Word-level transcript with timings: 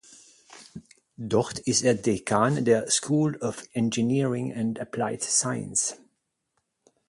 Dort 1.17 1.59
ist 1.59 1.83
er 1.83 1.93
Dekan 1.93 2.65
der 2.65 2.89
School 2.89 3.35
of 3.37 3.63
Engineering 3.73 4.51
and 4.51 4.79
Applied 4.79 5.21
Science. 5.21 5.97